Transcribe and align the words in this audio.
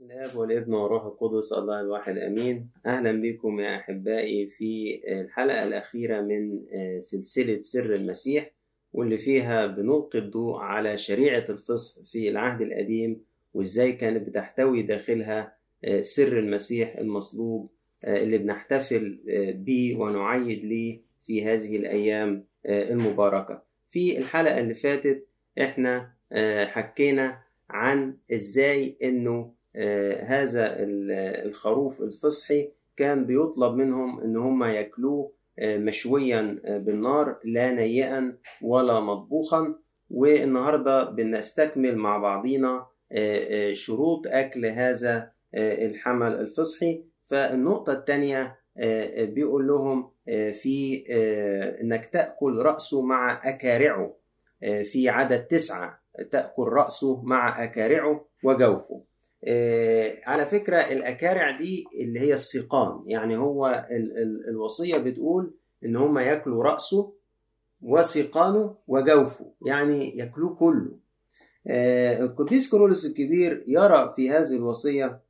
بسم 0.00 0.10
الاب 0.10 0.36
والابن 0.36 0.74
والروح 0.74 1.04
القدس 1.04 1.52
الله 1.52 1.80
الواحد 1.80 2.18
آمين. 2.18 2.70
أهلا 2.86 3.12
بكم 3.22 3.60
يا 3.60 3.76
أحبائي 3.76 4.46
في 4.46 5.00
الحلقة 5.20 5.62
الأخيرة 5.62 6.20
من 6.20 6.60
سلسلة 6.98 7.60
سر 7.60 7.94
المسيح 7.94 8.50
واللي 8.92 9.18
فيها 9.18 9.66
بنلقي 9.66 10.18
الضوء 10.18 10.56
على 10.58 10.98
شريعة 10.98 11.44
الفصح 11.48 12.10
في 12.12 12.28
العهد 12.28 12.60
القديم 12.60 13.24
وإزاي 13.54 13.92
كانت 13.92 14.28
بتحتوي 14.28 14.82
داخلها 14.82 15.56
سر 16.00 16.38
المسيح 16.38 16.96
المصلوب 16.96 17.70
اللي 18.04 18.38
بنحتفل 18.38 19.20
بيه 19.56 19.96
ونعيد 19.96 20.64
ليه 20.64 21.00
في 21.26 21.44
هذه 21.44 21.76
الأيام 21.76 22.44
المباركة. 22.66 23.62
في 23.90 24.18
الحلقة 24.18 24.58
اللي 24.60 24.74
فاتت 24.74 25.26
إحنا 25.60 26.12
حكينا 26.66 27.42
عن 27.70 28.16
إزاي 28.32 28.96
إنه 29.02 29.30
آه 29.40 29.59
هذا 30.22 30.76
الخروف 31.44 32.02
الفصحي 32.02 32.72
كان 32.96 33.26
بيطلب 33.26 33.74
منهم 33.74 34.20
إن 34.20 34.36
هم 34.36 34.64
ياكلوه 34.64 35.32
آه 35.58 35.78
مشويا 35.78 36.60
آه 36.64 36.78
بالنار 36.78 37.38
لا 37.44 37.70
نيئا 37.70 38.38
ولا 38.62 39.00
مطبوخا. 39.00 39.74
والنهاردة 40.10 41.04
بنستكمل 41.04 41.96
مع 41.96 42.18
بعضينا 42.18 42.86
شروط 43.72 44.26
أكل 44.26 44.66
هذا 44.66 45.32
الحمل 45.54 46.32
الفصحي. 46.32 47.04
فالنقطة 47.24 47.92
الثانية 47.92 48.60
بيقول 49.18 49.66
لهم 49.66 50.10
في 50.52 51.04
إنك 51.82 52.06
تأكل 52.06 52.58
رأسه 52.58 53.02
مع 53.02 53.40
أكارعه 53.44 54.16
في 54.84 55.08
عدد 55.08 55.46
تسعة 55.46 56.00
تأكل 56.30 56.62
رأسه 56.62 57.22
مع 57.22 57.64
أكارعه 57.64 58.26
وجوفه. 58.44 58.94
آه 58.94 59.09
على 60.26 60.46
فكرة 60.46 60.76
الأكارع 60.76 61.58
دي 61.58 61.84
اللي 61.94 62.20
هي 62.20 62.32
السيقان 62.32 63.02
يعني 63.06 63.36
هو 63.36 63.86
ال 63.90 64.18
ال 64.18 64.48
الوصية 64.48 64.98
بتقول 64.98 65.54
إن 65.84 65.96
هم 65.96 66.18
ياكلوا 66.18 66.64
رأسه 66.64 67.12
وسيقانه 67.82 68.74
وجوفه 68.88 69.52
يعني 69.66 70.16
ياكلوه 70.18 70.54
كله. 70.54 70.98
آه 71.66 72.20
القديس 72.20 72.70
كرولوس 72.70 73.06
الكبير 73.06 73.64
يرى 73.66 74.12
في 74.16 74.30
هذه 74.30 74.56
الوصية 74.56 75.20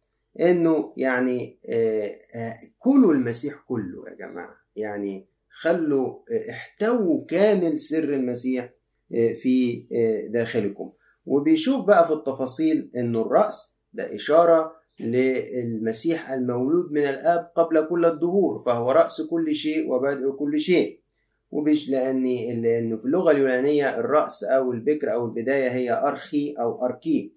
إنه 0.41 0.93
يعني 0.97 1.57
آه 1.71 2.61
كلوا 2.79 3.13
المسيح 3.15 3.55
كله 3.69 4.05
يا 4.09 4.15
جماعة. 4.15 4.57
يعني 4.77 5.27
خلوا 5.51 6.19
احتووا 6.51 7.25
كامل 7.27 7.79
سر 7.79 8.05
المسيح 8.15 8.71
في 9.11 9.85
داخلكم. 10.33 10.93
وبيشوف 11.27 11.87
بقى 11.87 12.07
في 12.07 12.13
التفاصيل 12.13 12.91
إنه 12.97 13.23
الرأس 13.23 13.75
ده 13.93 14.15
إشارة 14.15 14.73
للمسيح 15.01 16.31
المولود 16.31 16.93
من 16.93 17.09
الآب 17.09 17.51
قبل 17.57 17.87
كل 17.89 18.05
الدهور 18.05 18.59
فهو 18.59 18.91
رأس 18.91 19.23
كل 19.23 19.55
شيء 19.55 19.91
وبادئ 19.93 20.31
كل 20.31 20.59
شيء. 20.61 21.01
وبيش 21.51 21.91
لأن 21.91 22.25
لأنه 22.63 22.97
في 22.97 23.05
اللغة 23.05 23.31
اليونانية 23.31 23.99
الرأس 23.99 24.45
أو 24.45 24.73
البكر 24.73 25.13
أو 25.13 25.25
البداية 25.27 25.69
هي 25.69 25.93
أرخي 25.93 26.55
أو 26.59 26.85
أركي. 26.87 27.33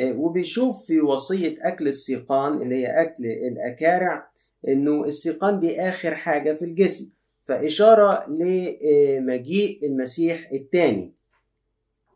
وبيشوف 0.00 0.86
في 0.86 1.00
وصية 1.00 1.56
أكل 1.62 1.88
السيقان 1.88 2.62
اللي 2.62 2.74
هي 2.76 2.86
أكل 3.02 3.26
الأكارع 3.26 4.28
إنه 4.68 5.04
السيقان 5.04 5.58
دي 5.60 5.80
آخر 5.80 6.14
حاجة 6.14 6.52
في 6.52 6.64
الجسم. 6.64 7.10
فإشارة 7.44 8.26
لمجيء 8.28 9.86
المسيح 9.86 10.50
الثاني 10.52 11.14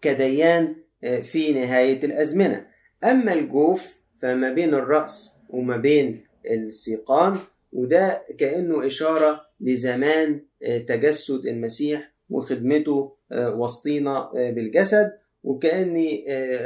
كديان 0.03 0.77
في 1.23 1.53
نهاية 1.53 2.05
الأزمنة. 2.05 2.67
أما 3.11 3.33
الجوف 3.33 4.01
فما 4.17 4.53
بين 4.53 4.75
الرأس 4.75 5.35
وما 5.51 5.77
بين 5.77 6.25
السيقان 6.51 7.37
وده 7.73 8.23
كأنه 8.39 8.87
إشارة 8.87 9.41
لزمان 9.61 10.41
تجسد 10.87 11.47
المسيح 11.47 12.13
وخدمته 12.31 13.13
وسطينا 13.33 14.31
بالجسد. 14.35 15.13
وكأن 15.45 15.97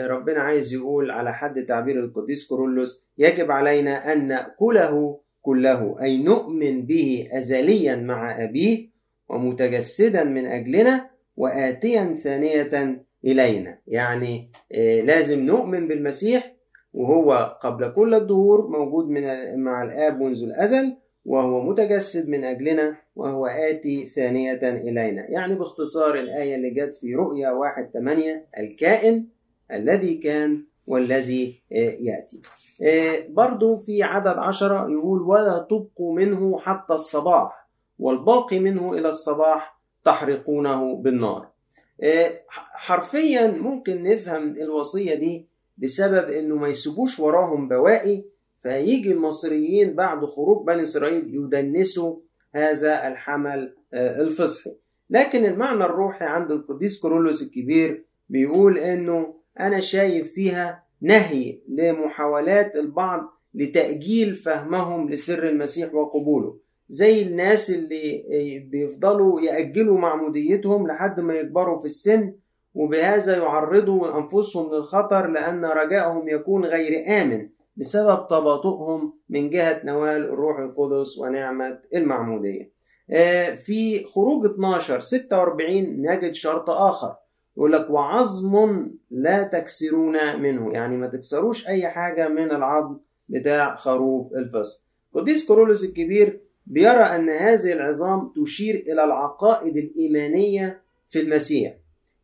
ربنا 0.07 0.41
عايز 0.41 0.75
يقول 0.75 1.11
على 1.11 1.35
حد 1.35 1.67
تعبير 1.67 2.05
القديس 2.05 2.47
كورولوس 2.47 3.07
يجب 3.19 3.51
علينا 3.51 4.13
أن 4.13 4.29
نأكله 4.29 5.21
كله 5.43 5.97
أي 6.03 6.23
نؤمن 6.23 6.87
به 6.87 7.29
أزليا 7.33 7.97
مع 7.97 8.45
أبيه 8.45 8.89
ومتجسدا 9.29 10.25
من 10.25 10.47
أجلنا 10.47 11.11
وآتيا 11.37 12.15
ثانية 12.15 13.03
إلينا. 13.25 13.79
يعني 13.87 14.51
لازم 15.05 15.41
نؤمن 15.41 15.89
بالمسيح 15.89 16.57
وهو 16.93 17.57
قبل 17.63 17.93
كل 17.93 18.15
الدهور 18.15 18.69
موجود 18.69 19.09
من 19.09 19.23
مع 19.61 19.83
الآب 19.83 20.21
منذ 20.21 20.43
الأزل 20.43 20.97
وهو 21.25 21.63
متجسد 21.63 22.29
من 22.29 22.45
أجلنا 22.45 22.97
وهو 23.17 23.47
آتي 23.47 24.09
ثانية 24.09 24.61
إلينا. 24.63 25.27
يعني 25.31 25.55
باختصار 25.55 26.15
الآية 26.15 26.55
اللي 26.55 26.71
جت 26.71 26.95
في 26.95 27.15
رؤيا 27.15 27.51
واحد 27.51 27.91
ثمانية 27.93 28.47
الكائن 28.59 29.27
الذي 29.73 30.15
كان 30.15 30.65
والذي 30.87 31.63
يأتي. 32.01 32.43
برضو 33.29 33.77
في 33.77 34.03
عدد 34.03 34.39
عشرة 34.39 34.91
يقول 34.91 35.23
ولا 35.23 35.67
تبقوا 35.71 36.15
منه 36.15 36.59
حتى 36.59 36.93
الصباح 36.93 37.69
والباقي 37.99 38.59
منه 38.59 38.93
إلى 38.93 39.09
الصباح 39.09 39.81
تحرقونه 40.05 40.97
بالنار. 40.97 41.50
حرفيا 42.49 43.47
ممكن 43.51 44.03
نفهم 44.03 44.57
الوصية 44.57 45.15
دي 45.15 45.47
بسبب 45.79 46.31
إنه 46.31 46.57
ما 46.57 46.69
يسيبوش 46.69 47.21
وراهم 47.21 47.69
بواقي 47.69 48.25
فيجي 48.63 49.13
المصريين 49.13 49.95
بعد 49.95 50.25
خروج 50.25 50.67
بني 50.67 50.83
إسرائيل 50.83 51.35
يدنسوا 51.35 52.17
هذا 52.55 53.09
الحمل 53.09 53.75
الفصحي. 53.95 54.73
لكن 55.11 55.45
المعنى 55.45 55.85
الروحي 55.85 56.25
عند 56.25 56.51
القديس 56.51 57.01
كورولوس 57.01 57.43
الكبير 57.43 58.05
بيقول 58.29 58.79
إنه 58.79 59.35
أنا 59.61 59.81
شايف 59.81 60.33
فيها 60.33 60.85
نهي 61.01 61.59
لمحاولات 61.69 62.77
البعض 62.77 63.33
لتأجيل 63.55 64.35
فهمهم 64.35 65.11
لسر 65.11 65.49
المسيح 65.49 65.95
وقبوله. 65.95 66.57
زي 66.91 67.23
الناس 67.23 67.71
اللي 67.71 68.25
بيفضلوا 68.71 69.41
يأجلوا 69.41 69.99
معموديتهم 69.99 70.87
لحد 70.87 71.21
ما 71.21 71.35
يكبروا 71.35 71.79
في 71.79 71.85
السن 71.87 72.35
وبهذا 72.75 73.37
يعرضوا 73.37 74.19
أنفسهم 74.19 74.75
للخطر 74.75 75.27
لأن 75.27 75.65
رجائهم 75.65 76.29
يكون 76.29 76.65
غير 76.65 77.23
آمن 77.23 77.49
بسبب 77.77 78.27
تباطؤهم 78.27 79.13
من 79.29 79.51
جهة 79.51 79.81
نوال 79.85 80.25
الروح 80.25 80.59
القدس 80.59 81.19
ونعمة 81.19 81.79
المعمودية. 81.95 82.73
في 83.57 84.05
خروج 84.05 84.47
12 84.47 85.01
46 85.01 85.73
نجد 85.83 86.33
شرط 86.33 86.71
آخر 86.71 87.15
يقول 87.57 87.73
لك 87.73 87.91
وعظم 87.91 88.91
لا 89.11 89.43
تكسرون 89.43 90.41
منه 90.41 90.73
يعني 90.73 90.97
ما 90.97 91.07
تكسروش 91.07 91.69
أي 91.69 91.89
حاجة 91.89 92.29
من 92.29 92.51
العظم 92.51 92.97
بتاع 93.29 93.77
خروف 93.77 94.33
الفصل. 94.33 94.83
قديس 95.15 95.47
كورولوس 95.47 95.85
الكبير 95.85 96.50
بيرى 96.71 97.03
أن 97.03 97.29
هذه 97.29 97.73
العظام 97.73 98.33
تشير 98.37 98.75
إلى 98.75 99.05
العقائد 99.05 99.77
الإيمانية 99.77 100.83
في 101.09 101.21
المسيح. 101.21 101.75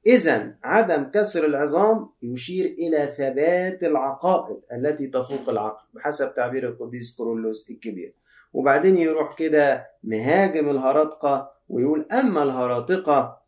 إذا 0.07 0.55
عدم 0.65 1.05
كسر 1.05 1.47
العظام 1.47 2.09
يشير 2.23 2.67
إلى 2.67 3.07
ثبات 3.07 3.85
العقائد 3.85 4.57
التي 4.73 5.07
تفوق 5.07 5.49
العقل 5.49 5.85
بحسب 5.95 6.35
تعبير 6.35 6.69
القديس 6.69 7.17
كورولوس 7.17 7.71
الكبير. 7.71 8.15
وبعدين 8.53 8.97
يروح 8.97 9.39
كده 9.39 9.87
مهاجم 10.05 10.71
الهراطقة 10.71 11.51
ويقول 11.69 12.07
أما 12.13 12.43
الهراطقة 12.43 13.41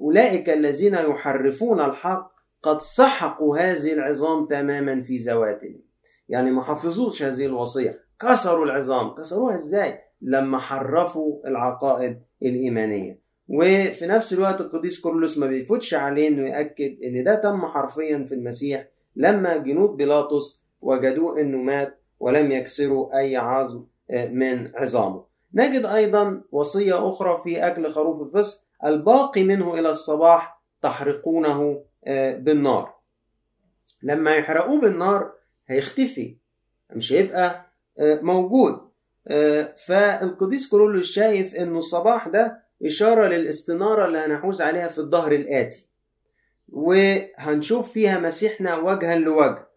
أولئك 0.00 0.50
الذين 0.50 0.94
يحرفون 0.94 1.80
الحق 1.80 2.32
قد 2.62 2.80
سحقوا 2.80 3.58
هذه 3.58 3.92
العظام 3.92 4.46
تماما 4.46 5.00
في 5.00 5.16
ذواتهم. 5.16 5.80
يعني 6.28 6.50
ما 6.50 6.64
حفظوش 6.64 7.22
هذه 7.22 7.46
الوصية. 7.46 8.01
كسروا 8.20 8.64
العظام. 8.64 9.14
كسروها 9.14 9.54
إزاي؟ 9.56 9.98
لما 10.22 10.58
حرفوا 10.58 11.48
العقائد 11.48 12.22
الإيمانية. 12.42 13.22
وفي 13.48 14.06
نفس 14.06 14.32
الوقت 14.32 14.60
القديس 14.60 15.00
كورلوس 15.00 15.38
ما 15.38 15.46
بيفوتش 15.46 15.94
عليه 15.94 16.28
إنه 16.28 16.48
يأكد 16.48 17.02
إن 17.02 17.24
ده 17.24 17.34
تم 17.34 17.66
حرفيا 17.66 18.24
في 18.28 18.34
المسيح 18.34 18.88
لما 19.16 19.56
جنود 19.56 19.96
بيلاطس 19.96 20.64
وجدوه 20.80 21.40
إنه 21.40 21.58
مات 21.58 22.00
ولم 22.20 22.52
يكسروا 22.52 23.18
أي 23.18 23.36
عظم 23.36 23.84
من 24.10 24.70
عظامه. 24.76 25.24
نجد 25.54 25.86
أيضا 25.86 26.42
وصية 26.52 27.08
أخرى 27.08 27.38
في 27.38 27.66
أكل 27.66 27.90
خروف 27.90 28.22
الفصح. 28.22 28.64
الباقي 28.84 29.44
منه 29.44 29.74
إلى 29.74 29.90
الصباح 29.90 30.62
تحرقونه 30.82 31.82
بالنار. 32.36 32.94
لما 34.02 34.36
يحرقوه 34.36 34.80
بالنار 34.80 35.32
هيختفي. 35.66 36.36
مش 36.92 37.12
هيبقى 37.12 37.71
موجود. 38.00 38.80
فالقديس 39.86 40.68
كورولوس 40.68 41.12
شايف 41.12 41.54
إنه 41.54 41.78
الصباح 41.78 42.28
ده 42.28 42.62
إشارة 42.84 43.26
للاستنارة 43.28 44.06
اللي 44.06 44.18
هنحوز 44.18 44.62
عليها 44.62 44.88
في 44.88 44.98
الظهر 44.98 45.32
الآتي. 45.32 45.86
وهنشوف 46.68 47.92
فيها 47.92 48.18
مسيحنا 48.20 48.76
وجها 48.76 49.16
لوجه. 49.16 49.68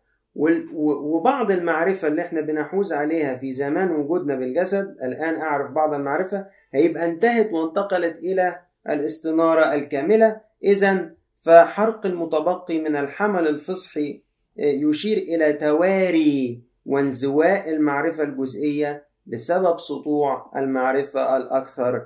وبعض 0.76 1.52
المعرفة 1.52 2.08
اللي 2.08 2.22
إحنا 2.22 2.42
بنحوز 2.42 2.94
عليها 2.94 3.36
في 3.36 3.52
زمان 3.54 3.92
وجودنا 3.92 4.36
بالجسد 4.36 4.98
الآن 5.04 5.36
أعرف 5.36 5.72
بعض 5.72 5.94
المعرفة 5.94 6.46
هيبقى 6.74 7.06
انتهت 7.06 7.52
وانتقلت 7.52 8.18
إلى 8.18 8.60
الاستنارة 8.90 9.74
الكاملة. 9.74 10.42
إذا 10.64 11.12
فحرق 11.42 12.06
المتبقي 12.06 12.80
من 12.80 12.96
الحمل 12.96 13.48
الفصحي 13.48 14.22
يشير 14.58 15.18
إلى 15.18 15.54
تواري. 15.54 16.62
وانزواء 16.86 17.70
المعرفة 17.70 18.24
الجزئية 18.24 19.06
بسبب 19.26 19.80
سطوع 19.80 20.52
المعرفة 20.56 21.38
الأكثر 21.38 22.06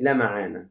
لمعانا 0.00 0.68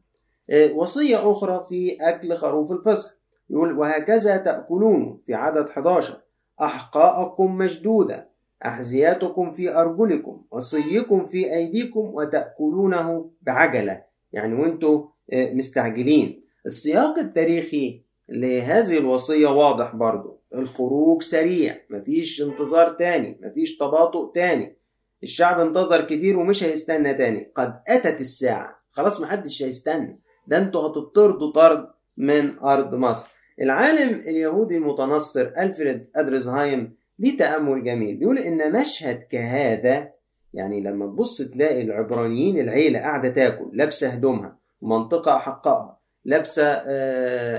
وصية 0.74 1.30
أخرى 1.30 1.64
في 1.68 1.96
أكل 2.00 2.34
خروف 2.34 2.72
الفصح. 2.72 3.14
يقول 3.50 3.78
وهكذا 3.78 4.36
تأكلون 4.36 5.20
في 5.26 5.34
عدد 5.34 5.66
11 5.66 6.20
أحقاءكم 6.62 7.56
مشدودة. 7.56 8.28
أحذيتكم 8.66 9.50
في 9.50 9.74
أرجلكم. 9.74 10.42
وصيكم 10.50 11.26
في 11.26 11.54
أيديكم 11.54 12.00
وتأكلونه 12.00 13.30
بعجلة. 13.42 14.02
يعني 14.32 14.54
وانتوا 14.54 15.06
مستعجلين. 15.32 16.42
السياق 16.66 17.18
التاريخي 17.18 18.02
لهذه 18.28 18.98
الوصية 18.98 19.46
واضح 19.46 19.96
برضو. 19.96 20.40
الخروج 20.54 21.22
سريع 21.22 21.76
مفيش 21.90 22.42
انتظار 22.42 22.92
تاني 22.92 23.40
مفيش 23.42 23.76
تباطؤ 23.76 24.32
تاني. 24.32 24.76
الشعب 25.22 25.60
انتظر 25.60 26.00
كتير 26.04 26.38
ومش 26.38 26.64
هيستنى 26.64 27.14
تاني. 27.14 27.52
قد 27.56 27.80
أتت 27.88 28.20
الساعة. 28.20 28.82
خلاص 28.90 29.20
محدش 29.20 29.62
هيستنى. 29.62 30.18
ده 30.46 30.58
أنتوا 30.58 30.80
هتطردوا 30.80 31.52
طرد 31.52 31.88
من 32.16 32.58
أرض 32.58 32.94
مصر. 32.94 33.28
العالم 33.60 34.20
اليهودي 34.20 34.76
المتنصر 34.76 35.52
ألفريد 35.58 36.06
أدرزهايم 36.16 36.96
ليه 37.18 37.36
تأمل 37.36 37.84
جميل؟ 37.84 38.16
بيقول 38.16 38.38
إن 38.38 38.72
مشهد 38.72 39.22
كهذا 39.30 40.12
يعني 40.54 40.80
لما 40.80 41.06
تبص 41.06 41.42
تلاقي 41.42 41.82
العبرانيين 41.82 42.60
العيلة 42.60 42.98
قاعدة 42.98 43.28
تاكل 43.30 43.70
لابسة 43.72 44.08
هدومها 44.08 44.58
ومنطقة 44.80 45.36
أحقائها 45.36 45.98
لابسة 46.24 46.64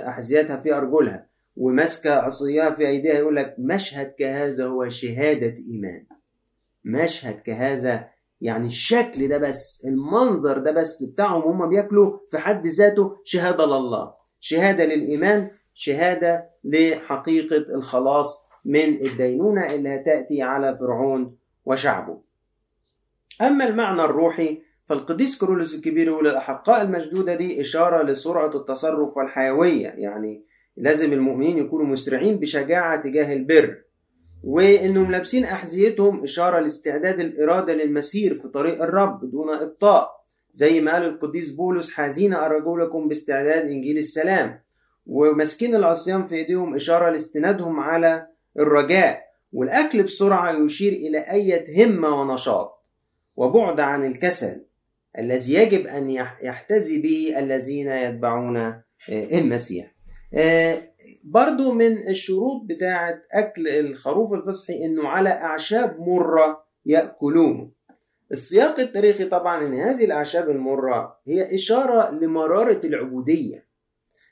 أحذيتها 0.10 0.57
في 0.57 0.74
أرجلها 0.74 1.27
وماسكة 1.56 2.13
عصيها 2.13 2.71
في 2.71 2.88
أيديها 2.88 3.13
يقول 3.13 3.36
لك 3.36 3.56
مشهد 3.60 4.13
كهذا 4.19 4.65
هو 4.65 4.89
شهادة 4.89 5.56
إيمان. 5.71 6.06
مشهد 6.86 7.39
كهذا 7.39 8.10
يعني 8.42 8.68
الشكل 8.68 9.27
ده 9.27 9.38
بس 9.38 9.86
المنظر 9.88 10.57
ده 10.57 10.71
بس 10.71 11.04
بتاعهم 11.04 11.42
هم 11.42 11.69
بياكلوا 11.69 12.18
في 12.30 12.38
حد 12.38 12.68
ذاته 12.68 13.18
شهادة 13.24 13.65
لله. 13.65 14.13
شهادة 14.39 14.86
للإيمان 14.86 15.51
شهادة 15.74 16.50
لحقيقة 16.63 17.57
الخلاص 17.57 18.44
من 18.65 19.06
الدينونة 19.06 19.65
اللي 19.65 19.95
هتأتي 19.95 20.42
على 20.42 20.77
فرعون 20.77 21.38
وشعبه. 21.65 22.21
أما 23.42 23.68
المعنى 23.68 24.01
الروحي 24.01 24.62
فالقديس 24.86 25.38
كرولوس 25.38 25.76
الكبير 25.76 26.08
يقول 26.08 26.28
الأحقاء 26.28 26.82
المشدودة 26.82 27.36
دي 27.36 27.62
إشارة 27.62 28.04
لسرعة 28.04 28.56
التصرف 28.56 29.18
والحيوية 29.18 29.88
يعني 29.88 30.44
لازم 30.78 31.14
المؤمنين 31.14 31.58
يكونوا 31.58 31.86
مسرعين 31.86 32.38
بشجاعة 32.38 33.02
تجاه 33.02 33.34
البر. 33.34 33.78
وإنهم 34.44 35.12
لابسين 35.12 35.44
أحذيتهم 35.44 36.24
إشارة 36.24 36.60
لاستعداد 36.60 37.20
الإرادة 37.20 37.74
للمسير 37.74 38.36
في 38.36 38.48
طريق 38.48 38.84
الرب 38.84 39.32
دون 39.32 39.50
إبطاء. 39.50 40.24
زي 40.52 40.82
ما 40.82 40.94
قال 40.94 41.04
القديس 41.04 41.52
بولس 41.52 41.94
حزين 41.94 42.34
أرجلكم 42.34 43.08
باستعداد 43.08 43.66
إنجيل 43.66 43.98
السلام. 43.98 44.60
وماسكين 45.06 45.76
العصيان 45.76 46.26
في 46.26 46.36
إيديهم 46.36 46.76
إشارة 46.76 47.10
لاستنادهم 47.10 47.80
على 47.80 48.28
الرجاء. 48.60 49.24
والأكل 49.54 50.04
بسرعة 50.04 50.52
يشير 50.52 50.94
إلى 50.94 51.20
أية 51.20 51.86
همة 51.86 52.22
ونشاط. 52.22 52.84
وبعد 53.36 53.80
عن 53.80 54.06
الكسل. 54.06 54.66
الذي 55.19 55.54
يجب 55.54 55.88
أن 55.88 56.10
يحتذي 56.42 57.01
به 57.01 57.39
الذين 57.39 57.88
يتبعون 57.89 58.81
المسيح. 59.10 59.95
برضو 61.24 61.71
من 61.74 62.07
الشروط 62.07 62.62
بتاعة 62.65 63.21
أكل 63.33 63.68
الخروف 63.68 64.33
الفصحي 64.33 64.86
إنه 64.86 65.07
على 65.07 65.30
أعشاب 65.30 66.00
مرة 66.00 66.65
يأكلونه 66.86 67.71
السياق 68.31 68.80
التاريخي 68.80 69.25
طبعا 69.25 69.65
إن 69.68 69.74
هذه 69.74 70.06
الأعشاب 70.06 70.50
المرة 70.50 71.18
هي 71.27 71.56
إشارة 71.56 72.12
لمرارة 72.12 72.81
العبودية. 72.86 73.65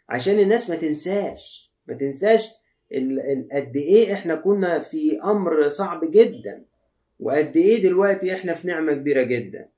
عشان 0.09 0.39
الناس 0.39 0.69
ما 0.69 0.75
تنساش 0.75 1.71
ما 1.87 1.93
تنساش 1.93 2.49
قد 3.51 3.71
إيه 3.75 4.13
إحنا 4.13 4.35
كنا 4.35 4.79
في 4.79 5.21
أمر 5.23 5.67
صعب 5.67 6.11
جدا 6.11 6.65
وقد 7.19 7.57
إيه 7.57 7.83
دلوقتي 7.83 8.33
إحنا 8.33 8.53
في 8.53 8.67
نعمة 8.67 8.93
كبيرة 8.93 9.23
جدا. 9.23 9.69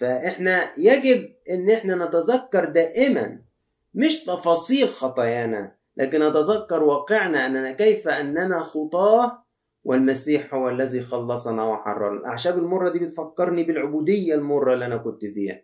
فإحنا 0.00 0.72
يجب 0.78 1.28
إن 1.50 1.70
إحنا 1.70 1.94
نتذكر 2.06 2.64
دائما 2.64 3.38
مش 3.94 4.24
تفاصيل 4.24 4.88
خطايانا 4.88 5.72
لكن 5.96 6.28
نتذكر 6.28 6.82
واقعنا 6.82 7.46
أننا 7.46 7.72
كيف 7.72 8.08
أننا 8.08 8.62
خطاه 8.62 9.44
والمسيح 9.84 10.54
هو 10.54 10.68
الذي 10.68 11.00
خلصنا 11.00 11.64
وحررنا. 11.64 12.20
الأعشاب 12.20 12.58
المرة 12.58 12.90
دي 12.90 12.98
بتفكرني 12.98 13.62
بالعبودية 13.64 14.34
المرة 14.34 14.74
اللي 14.74 14.86
أنا 14.86 14.96
كنت 14.96 15.24
فيها. 15.24 15.62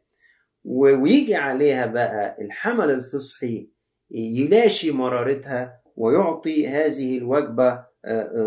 ويجي 0.65 1.35
عليها 1.35 1.87
بقى 1.87 2.37
الحمل 2.41 2.91
الفصحي 2.91 3.69
يلاشي 4.11 4.91
مرارتها 4.91 5.81
ويعطي 5.97 6.69
هذه 6.69 7.19
الوجبة 7.19 7.85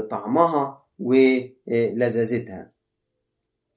طعمها 0.10 0.84
ولذاذتها. 1.00 2.72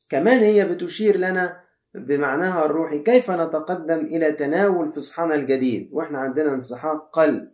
كمان 0.09 0.39
هي 0.39 0.65
بتشير 0.65 1.17
لنا 1.17 1.62
بمعناها 1.95 2.65
الروحي 2.65 2.99
كيف 2.99 3.31
نتقدم 3.31 3.99
إلى 3.99 4.33
تناول 4.33 4.93
فصحنا 4.93 5.35
الجديد؟ 5.35 5.89
وإحنا 5.93 6.19
عندنا 6.19 6.55
انسحاق 6.55 7.11
قلب. 7.11 7.53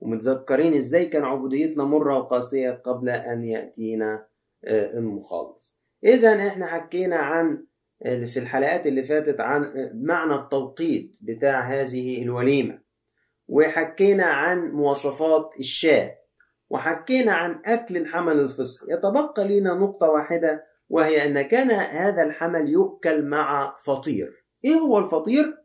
ومتذكرين 0.00 0.74
إزاي 0.74 1.06
كان 1.06 1.24
عبوديتنا 1.24 1.84
مرة 1.84 2.18
وقاسية 2.18 2.70
قبل 2.70 3.08
أن 3.08 3.44
يأتينا 3.44 4.26
المخلص 4.64 5.80
إذا 6.04 6.48
إحنا 6.48 6.66
حكينا 6.66 7.16
عن 7.16 7.64
في 8.04 8.36
الحلقات 8.36 8.86
اللي 8.86 9.04
فاتت 9.04 9.40
عن 9.40 9.90
معنى 9.94 10.34
التوقيت 10.34 11.16
بتاع 11.20 11.60
هذه 11.60 12.22
الوليمة. 12.22 12.78
وحكينا 13.48 14.24
عن 14.24 14.70
مواصفات 14.70 15.50
الشاة. 15.58 16.14
وحكينا 16.70 17.32
عن 17.32 17.62
أكل 17.66 17.96
الحمل 17.96 18.40
الفصحي. 18.40 18.86
يتبقى 18.92 19.48
لنا 19.48 19.74
نقطة 19.74 20.10
واحدة 20.10 20.66
وهي 20.88 21.26
أن 21.26 21.42
كان 21.42 21.70
هذا 21.70 22.22
الحمل 22.22 22.68
يؤكل 22.68 23.22
مع 23.24 23.76
فطير. 23.84 24.44
إيه 24.64 24.74
هو 24.74 24.98
الفطير؟ 24.98 25.56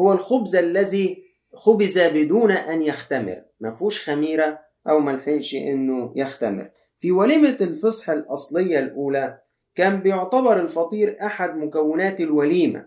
هو 0.00 0.12
الخبز 0.12 0.56
الذي 0.56 1.24
خبز 1.54 1.98
بدون 1.98 2.50
أن 2.52 2.82
يختمر. 2.82 3.42
ما 3.60 3.70
فيهوش 3.70 4.10
خميرة 4.10 4.58
أو 4.88 4.98
ملحقش 5.00 5.54
إنه 5.54 6.12
يختمر. 6.16 6.70
في 6.98 7.12
وليمة 7.12 7.56
الفصح 7.60 8.10
الأصلية 8.10 8.78
الأولى 8.78 9.38
كان 9.74 10.00
بيعتبر 10.00 10.60
الفطير 10.60 11.16
أحد 11.22 11.56
مكونات 11.56 12.20
الوليمة. 12.20 12.86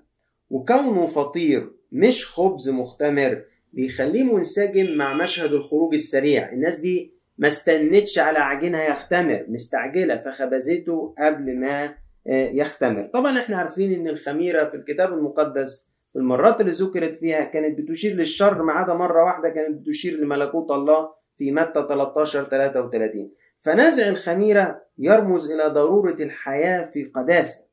وكونه 0.50 1.08
فطير 1.08 1.72
مش 1.92 2.28
خبز 2.28 2.70
مختمر 2.70 3.44
بيخليه 3.74 4.24
منسجم 4.36 4.96
مع 4.98 5.14
مشهد 5.14 5.54
الخروج 5.54 5.94
السريع. 5.94 6.50
الناس 6.52 6.80
دي 6.80 7.21
ما 7.38 7.48
استنتش 7.48 8.20
على 8.20 8.40
عجينها 8.40 8.84
يختمر 8.84 9.46
مستعجلة 9.48 10.18
فخبزته 10.18 11.16
قبل 11.20 11.60
ما 11.60 11.96
يختمر. 12.28 13.10
طبعا 13.14 13.40
إحنا 13.40 13.58
عارفين 13.58 13.94
إن 13.94 14.08
الخميرة 14.08 14.70
في 14.70 14.76
الكتاب 14.76 15.14
المقدس 15.14 15.90
في 16.14 16.20
المرات 16.20 16.62
اللي 16.62 16.72
ذكرت 16.72 17.18
فيها 17.18 17.44
كانت 17.44 17.80
بتشير 17.80 18.16
للشر 18.16 18.64
ما 18.64 18.74
عدا 18.74 18.94
مرة 18.94 19.24
واحدة 19.24 19.50
كانت 19.50 19.82
بتشير 19.82 20.20
لملكوت 20.20 20.72
الله 20.72 21.10
في 21.38 21.52
متى 21.52 21.86
13 21.90 22.44
33 22.44 23.32
فنزع 23.60 24.08
الخميرة 24.08 24.82
يرمز 24.98 25.52
إلى 25.52 25.68
ضرورة 25.68 26.14
الحياة 26.14 26.86
في 26.86 27.04
قداسة. 27.04 27.66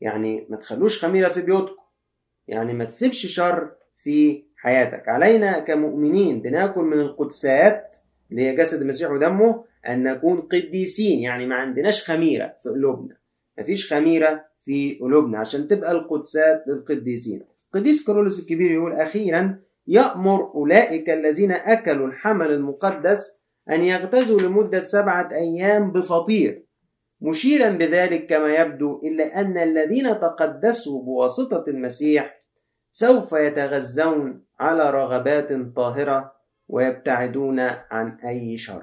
يعني 0.00 0.46
ما 0.50 0.56
تخلوش 0.56 1.04
خميرة 1.04 1.28
في 1.28 1.40
بيوتكم. 1.42 1.82
يعني 2.48 2.72
ما 2.72 2.84
تسيبش 2.84 3.26
شر 3.26 3.72
في 3.98 4.44
حياتك. 4.56 5.08
علينا 5.08 5.58
كمؤمنين 5.58 6.42
بناكل 6.42 6.80
من 6.80 7.00
القدسات 7.00 7.96
اللي 8.32 8.42
هي 8.42 8.56
جسد 8.56 8.80
المسيح 8.80 9.10
ودمه 9.10 9.64
أن 9.88 10.02
نكون 10.02 10.40
قديسين 10.40 11.20
يعني 11.20 11.46
ما 11.46 11.54
عندناش 11.54 12.10
خميرة 12.10 12.56
في 12.62 12.68
قلوبنا. 12.68 13.16
مفيش 13.58 13.92
خميرة 13.92 14.44
في 14.64 14.98
قلوبنا 15.00 15.38
عشان 15.38 15.68
تبقى 15.68 15.92
القدسات 15.92 16.64
للقديسين. 16.66 17.42
قديس 17.74 18.06
كارولوس 18.06 18.40
الكبير 18.40 18.70
يقول 18.70 18.92
أخيرا 18.92 19.58
يأمر 19.86 20.52
أولئك 20.54 21.10
الذين 21.10 21.52
أكلوا 21.52 22.06
الحمل 22.06 22.50
المقدس 22.50 23.40
أن 23.70 23.82
يغتزوا 23.84 24.40
لمدة 24.40 24.80
سبعة 24.80 25.28
أيام 25.32 25.92
بفطير 25.92 26.66
مشيرا 27.20 27.68
بذلك 27.70 28.26
كما 28.26 28.54
يبدو 28.54 29.00
إلا 29.04 29.40
أن 29.40 29.58
الذين 29.58 30.20
تقدسوا 30.20 31.02
بواسطة 31.02 31.64
المسيح 31.68 32.42
سوف 32.92 33.32
يتغذون 33.32 34.44
على 34.60 34.90
رغبات 34.90 35.48
طاهرة 35.76 36.32
ويبتعدون 36.72 37.60
عن 37.90 38.18
أي 38.24 38.56
شر. 38.56 38.82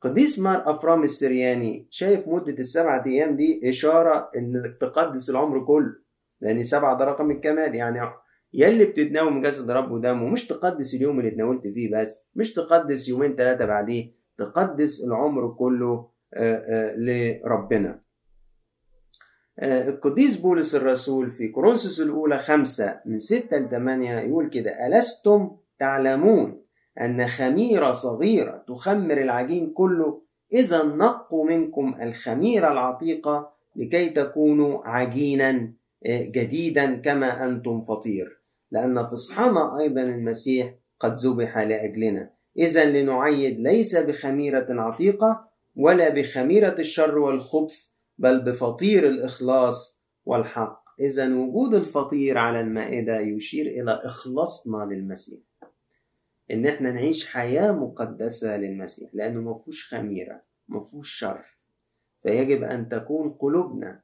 قديس 0.00 0.38
مار 0.38 0.70
أفرام 0.70 1.02
السرياني 1.04 1.86
شايف 1.90 2.28
مدة 2.28 2.52
السبعة 2.58 3.06
أيام 3.06 3.36
دي 3.36 3.68
إشارة 3.68 4.30
إنك 4.36 4.76
تقدس 4.80 5.30
العمر 5.30 5.64
كله 5.64 5.94
لأن 6.40 6.62
سبعة 6.62 6.98
ده 6.98 7.04
رقم 7.04 7.30
الكمال. 7.30 7.74
يعني 7.74 8.00
يلي 8.52 8.84
بتتناول 8.84 9.42
جسد 9.42 9.70
رب 9.70 9.90
ودمه 9.90 10.28
مش 10.28 10.46
تقدس 10.46 10.94
اليوم 10.94 11.18
اللي 11.18 11.30
اتناولت 11.30 11.66
فيه 11.66 11.96
بس 11.96 12.30
مش 12.34 12.54
تقدس 12.54 13.08
يومين 13.08 13.36
ثلاثة 13.36 13.64
بعديه 13.64 14.12
تقدس 14.38 15.04
العمر 15.04 15.48
كله 15.48 16.10
لربنا. 16.96 18.00
القديس 19.62 20.36
بولس 20.36 20.74
الرسول 20.74 21.30
في 21.30 21.48
كورنثوس 21.48 22.00
الأولى 22.00 22.38
خمسة 22.38 23.00
من 23.06 23.18
ستة 23.18 23.58
لثمانية 23.58 24.18
يقول 24.18 24.50
كده 24.50 24.86
ألستم 24.86 25.50
تعلمون؟ 25.78 26.63
أن 27.00 27.26
خميرة 27.26 27.92
صغيرة 27.92 28.64
تخمر 28.68 29.18
العجين 29.18 29.72
كله 29.72 30.22
إذا 30.52 30.82
نقوا 30.82 31.44
منكم 31.44 31.94
الخميرة 32.02 32.72
العتيقة 32.72 33.52
لكي 33.76 34.08
تكونوا 34.08 34.80
عجينا 34.84 35.72
جديدا 36.06 36.94
كما 36.94 37.44
أنتم 37.44 37.80
فطير. 37.80 38.40
لأن 38.70 39.04
فصحنا 39.04 39.78
أيضا 39.78 40.00
المسيح 40.00 40.74
قد 41.00 41.12
ذبح 41.12 41.58
لأجلنا. 41.58 42.30
إذا 42.58 42.84
لنعيد 42.84 43.60
ليس 43.60 43.96
بخميرة 43.96 44.66
عتيقة 44.70 45.48
ولا 45.76 46.08
بخميرة 46.08 46.74
الشر 46.78 47.18
والخبث 47.18 47.86
بل 48.18 48.40
بفطير 48.40 49.08
الإخلاص 49.08 50.00
والحق. 50.24 50.84
إذا 51.00 51.34
وجود 51.34 51.74
الفطير 51.74 52.38
على 52.38 52.60
المائدة 52.60 53.20
يشير 53.20 53.66
إلى 53.66 54.00
إخلاصنا 54.04 54.84
للمسيح. 54.84 55.40
إن 56.50 56.66
إحنا 56.66 56.90
نعيش 56.92 57.26
حياة 57.30 57.72
مقدسة 57.72 58.56
للمسيح 58.56 59.10
لأنه 59.14 59.40
ما 59.40 59.54
فيهوش 59.54 59.88
خميرة 59.94 60.42
ما 60.68 60.80
فيهوش 60.80 61.10
شر. 61.18 61.44
فيجب 62.22 62.62
أن 62.62 62.88
تكون 62.88 63.30
قلوبنا 63.30 64.02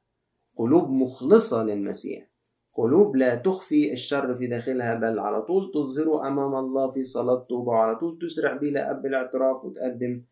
قلوب 0.57 0.89
مخلصة 0.89 1.63
للمسيح. 1.63 2.27
قلوب 2.73 3.15
لا 3.15 3.35
تخفي 3.35 3.93
الشر 3.93 4.35
في 4.35 4.47
داخلها 4.47 4.95
بل 4.95 5.19
على 5.19 5.41
طول 5.41 5.71
تظهره 5.73 6.27
أمام 6.27 6.55
الله 6.55 6.91
في 6.91 7.03
صلاة 7.03 7.45
توبة 7.49 7.71
وعلى 7.71 7.95
طول 7.95 8.19
تسرع 8.21 8.53
بيه 8.53 8.69
لأب 8.71 9.05
الاعتراف 9.05 9.65
وتقدم 9.65 10.23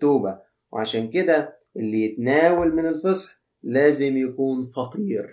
توبة. 0.00 0.38
وعشان 0.72 1.10
كده 1.10 1.58
اللي 1.76 2.04
يتناول 2.04 2.74
من 2.74 2.86
الفصح 2.86 3.42
لازم 3.62 4.16
يكون 4.16 4.66
فطير 4.66 5.30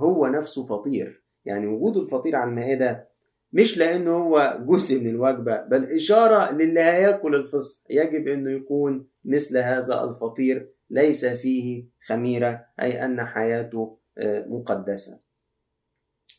هو 0.00 0.26
نفسه 0.26 0.66
فطير 0.66 1.24
يعني 1.44 1.66
وجود 1.66 1.96
الفطير 1.96 2.36
على 2.36 2.50
المائدة 2.50 3.08
مش 3.52 3.78
لأنه 3.78 4.10
هو 4.10 4.58
جزء 4.66 5.00
من 5.00 5.08
الوجبة 5.10 5.62
بل 5.62 5.84
إشارة 5.84 6.52
للي 6.52 6.80
هياكل 6.80 7.34
الفصح 7.34 7.82
يجب 7.90 8.28
أنه 8.28 8.50
يكون 8.50 9.06
مثل 9.24 9.58
هذا 9.58 10.04
الفطير 10.04 10.68
ليس 10.90 11.26
فيه 11.26 11.84
خميرة 12.06 12.64
أي 12.80 13.04
أن 13.04 13.24
حياته 13.26 13.98
مقدسة. 14.46 15.20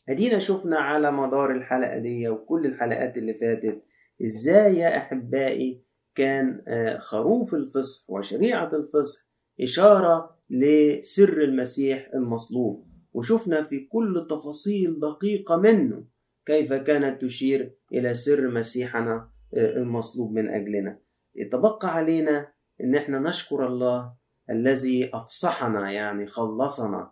أدينا 0.08 0.38
شفنا 0.38 0.78
على 0.78 1.12
مدار 1.12 1.50
الحلقة 1.50 1.98
دي 1.98 2.28
وكل 2.28 2.66
الحلقات 2.66 3.16
اللي 3.16 3.34
فاتت 3.34 3.82
إزاي 4.24 4.76
يا 4.78 4.96
أحبائي 4.96 5.82
كان 6.14 6.62
خروف 6.98 7.54
الفصح 7.54 8.10
وشريعة 8.10 8.76
الفصح 8.76 9.24
إشارة 9.60 10.36
لسر 10.50 11.42
المسيح 11.42 12.10
المصلوب. 12.14 12.86
وشفنا 13.12 13.62
في 13.62 13.80
كل 13.80 14.26
تفاصيل 14.30 15.00
دقيقة 15.00 15.56
منه. 15.56 16.04
كيف 16.46 16.72
كانت 16.72 17.22
تشير 17.24 17.72
إلى 17.92 18.14
سر 18.14 18.48
مسيحنا 18.48 19.28
المصلوب 19.54 20.32
من 20.32 20.48
أجلنا. 20.50 20.98
يتبقى 21.34 21.96
علينا 21.96 22.48
إن 22.80 22.94
إحنا 22.94 23.18
نشكر 23.18 23.66
الله 23.66 24.12
الذي 24.50 25.10
أفصحنا 25.14 25.90
يعني 25.90 26.26
خلصنا 26.26 27.10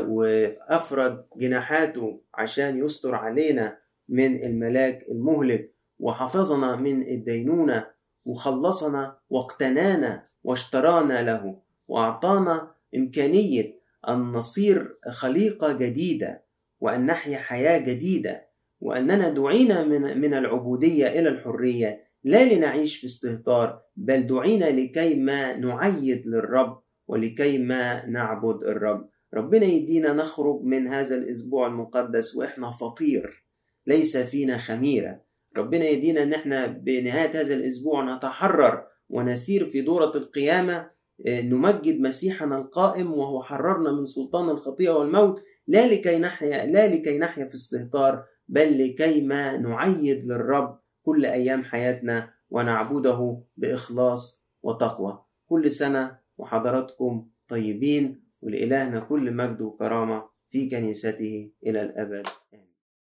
وأفرد 0.00 1.24
جناحاته 1.36 2.20
عشان 2.34 2.84
يستر 2.84 3.14
علينا 3.14 3.78
من 4.08 4.44
الملاك 4.44 5.06
المهلك 5.10 5.74
وحفظنا 5.98 6.76
من 6.76 7.02
الدينونة 7.02 7.86
وخلصنا 8.24 9.16
واقتنانا 9.30 10.26
واشترانا 10.44 11.22
له 11.22 11.58
وأعطانا 11.88 12.70
إمكانية 12.96 13.74
أن 14.08 14.18
نصير 14.32 14.96
خليقة 15.10 15.72
جديدة. 15.72 16.42
وأن 16.82 17.06
نحيا 17.06 17.38
حياة 17.38 17.78
جديدة 17.78 18.48
وأننا 18.80 19.28
دعينا 19.28 19.84
من, 19.84 20.20
من 20.20 20.34
العبودية 20.34 21.06
إلى 21.06 21.28
الحرية 21.28 22.04
لا 22.24 22.54
لنعيش 22.54 22.96
في 22.96 23.06
استهتار 23.06 23.80
بل 23.96 24.26
دعينا 24.26 24.64
لكي 24.64 25.14
ما 25.14 25.56
نعيد 25.56 26.26
للرب 26.26 26.82
ولكي 27.08 27.58
ما 27.58 28.06
نعبد 28.06 28.62
الرب. 28.62 29.08
ربنا 29.34 29.64
يدينا 29.64 30.12
نخرج 30.12 30.60
من 30.62 30.88
هذا 30.88 31.16
الأسبوع 31.16 31.66
المقدس 31.66 32.36
وإحنا 32.36 32.70
فطير 32.70 33.44
ليس 33.86 34.16
فينا 34.16 34.58
خميرة. 34.58 35.20
ربنا 35.58 35.84
يدينا 35.84 36.22
إن 36.22 36.32
إحنا 36.32 36.66
بنهاية 36.66 37.40
هذا 37.40 37.54
الأسبوع 37.54 38.16
نتحرر 38.16 38.84
ونسير 39.08 39.66
في 39.66 39.80
دورة 39.80 40.12
القيامة 40.16 40.90
نمجد 41.26 42.00
مسيحنا 42.00 42.58
القائم 42.58 43.12
وهو 43.12 43.42
حررنا 43.42 43.92
من 43.92 44.04
سلطان 44.04 44.50
الخطيئة 44.50 44.90
والموت 44.90 45.44
لا 45.66 45.86
لكي 45.86 46.18
نحيا 46.18 46.66
لا 46.66 46.88
لكي 46.88 47.18
نحيا 47.18 47.48
في 47.48 47.54
استهتار 47.54 48.24
بل 48.48 48.84
لكي 48.84 49.20
ما 49.20 49.56
نعيد 49.56 50.24
للرب 50.24 50.78
كل 51.02 51.26
أيام 51.26 51.64
حياتنا 51.64 52.34
ونعبده 52.50 53.42
بإخلاص 53.56 54.44
وتقوى. 54.62 55.24
كل 55.46 55.70
سنة 55.70 56.18
وحضراتكم 56.38 57.28
طيبين 57.48 58.24
ولإلهنا 58.42 59.00
كل 59.00 59.32
مجد 59.32 59.60
وكرامة 59.60 60.28
في 60.50 60.70
كنيسته 60.70 61.50
إلى 61.66 61.82
الأبد. 61.82 62.26
آمين. 62.54 62.71